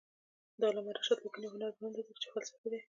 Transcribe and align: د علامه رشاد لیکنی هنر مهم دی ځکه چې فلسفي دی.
د 0.59 0.61
علامه 0.69 0.91
رشاد 0.97 1.19
لیکنی 1.25 1.47
هنر 1.53 1.71
مهم 1.79 1.91
دی 1.95 2.03
ځکه 2.07 2.19
چې 2.23 2.27
فلسفي 2.33 2.67
دی. 2.71 2.81